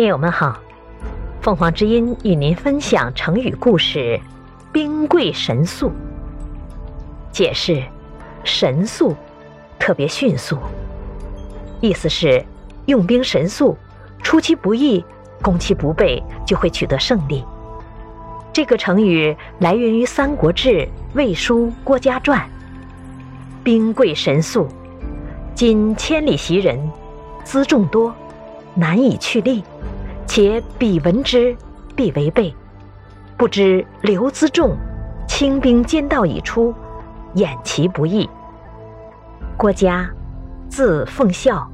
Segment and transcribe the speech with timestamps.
[0.00, 0.58] 听友们好，
[1.42, 4.18] 凤凰之音与您分享成语故事
[4.72, 5.92] “兵贵神速”。
[7.30, 7.82] 解释：
[8.42, 9.14] 神速，
[9.78, 10.56] 特别迅速，
[11.82, 12.42] 意思是
[12.86, 13.76] 用兵神速，
[14.22, 15.04] 出其不意，
[15.42, 17.44] 攻其不备，就会取得胜利。
[18.54, 20.68] 这个成语来源于《三国志·
[21.12, 22.40] 魏书·郭嘉传》
[23.62, 24.66] ，“兵贵神速”，
[25.54, 26.90] 今千里袭人，
[27.44, 28.14] 辎重多，
[28.74, 29.62] 难以去力。
[30.30, 31.56] 且彼闻之，
[31.96, 32.54] 必违背。
[33.36, 34.76] 不知刘资重，
[35.26, 36.72] 轻兵兼道已出，
[37.34, 38.30] 掩其不义。
[39.56, 40.08] 郭嘉，
[40.68, 41.68] 字奉孝，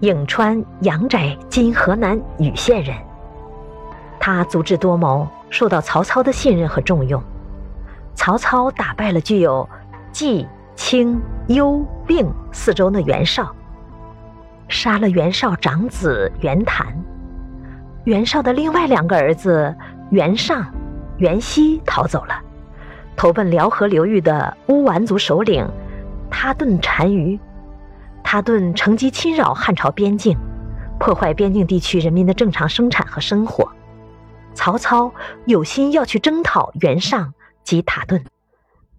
[0.00, 2.96] 颍川阳翟（今河南禹县）人。
[4.18, 7.22] 他足智多谋，受到曹操的信任和重用。
[8.16, 9.68] 曹操打败了具有
[10.12, 13.54] 冀、青、幽、并四州的袁绍，
[14.66, 16.92] 杀了袁绍长子袁谭。
[18.04, 19.74] 袁绍的另外两个儿子
[20.10, 20.66] 袁尚、
[21.18, 22.40] 袁熙逃走了，
[23.16, 25.64] 投奔辽河流域的乌丸族首领
[26.28, 27.38] 他顿单于。
[28.24, 30.36] 他顿乘机侵扰汉朝边境，
[30.98, 33.70] 破坏边境地区人民的正常生产和生活。
[34.54, 35.12] 曹操
[35.44, 38.24] 有心要去征讨袁尚及塔顿，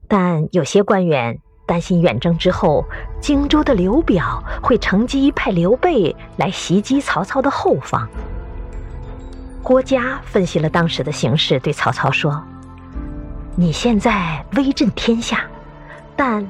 [0.08, 2.86] 但有些官员担心远征之后，
[3.20, 8.08] 荆州的刘表会乘机派刘备来袭击曹操的后方。
[9.64, 12.44] 郭嘉分析了当时的形势，对曹操说
[13.56, 15.45] ：“你现在威震天下，
[16.17, 16.45] 但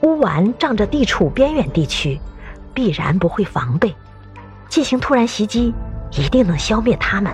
[0.00, 2.20] 乌丸仗着地处边远地区，
[2.74, 3.94] 必然不会防备，
[4.68, 5.72] 进行突然袭击，
[6.10, 7.32] 一定能消灭他们。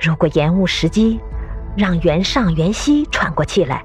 [0.00, 1.20] 如果延误时机，
[1.76, 3.84] 让袁尚、袁熙喘过气来，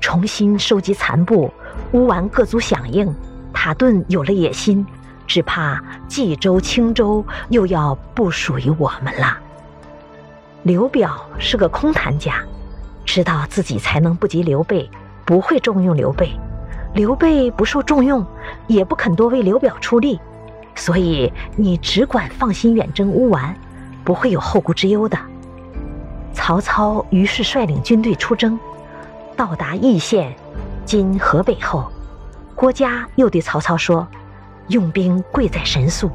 [0.00, 1.52] 重新收集残部，
[1.92, 3.14] 乌丸各族响应，
[3.52, 4.84] 塔顿有了野心。”
[5.26, 9.36] 只怕冀州、青州又要不属于我们了。
[10.62, 12.42] 刘表是个空谈家，
[13.04, 14.88] 知道自己才能不及刘备，
[15.24, 16.30] 不会重用刘备。
[16.94, 18.24] 刘备不受重用，
[18.66, 20.18] 也不肯多为刘表出力，
[20.74, 23.54] 所以你只管放心远征乌丸，
[24.02, 25.18] 不会有后顾之忧的。
[26.32, 28.58] 曹操于是率领军队出征，
[29.36, 30.34] 到达易县
[30.86, 31.90] （今河北）后，
[32.54, 34.06] 郭嘉又对曹操说。
[34.68, 36.10] 用兵贵在神速，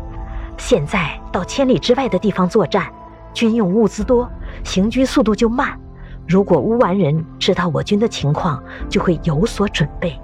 [0.57, 2.91] 现在到千里之外的地方作战，
[3.33, 4.29] 军用物资多，
[4.63, 5.79] 行军速度就慢。
[6.27, 10.19] 如果乌丸人知道我军的情况，就会有所准备。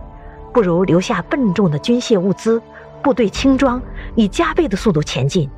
[0.53, 2.61] 不如留下笨重的军械物资，
[3.01, 3.81] 部队轻装，
[4.15, 5.49] 以加倍的速度前进。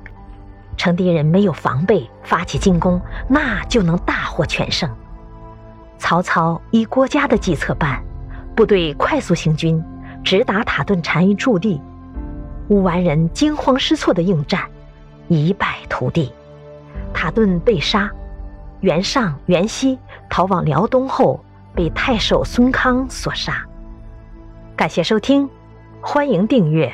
[0.78, 4.90] 趁敌人没有防备，发起进攻，那就能大获全胜。
[5.98, 8.02] 曹操依郭嘉的计策办，
[8.56, 9.84] 部队快速行军，
[10.24, 11.82] 直达塔顿单于驻地。
[12.70, 14.64] 乌丸人惊慌失措的应战，
[15.28, 16.32] 一败涂地，
[17.14, 18.10] 塔顿被杀，
[18.82, 19.98] 袁尚、袁熙
[20.30, 21.44] 逃往辽东后
[21.74, 23.66] 被太守孙康所杀。
[24.76, 25.50] 感谢收听，
[26.00, 26.94] 欢迎订阅。